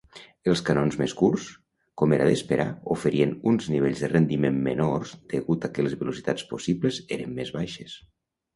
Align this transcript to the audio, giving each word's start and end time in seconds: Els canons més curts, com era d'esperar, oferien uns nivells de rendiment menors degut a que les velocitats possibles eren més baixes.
Els 0.51 0.61
canons 0.67 0.95
més 1.01 1.11
curts, 1.19 1.43
com 2.01 2.15
era 2.17 2.27
d'esperar, 2.29 2.65
oferien 2.95 3.35
uns 3.53 3.69
nivells 3.75 4.03
de 4.05 4.11
rendiment 4.15 4.59
menors 4.71 5.15
degut 5.37 5.71
a 5.71 5.73
que 5.77 5.87
les 5.89 5.97
velocitats 6.03 6.49
possibles 6.55 7.01
eren 7.21 7.39
més 7.41 7.57
baixes. 7.63 7.99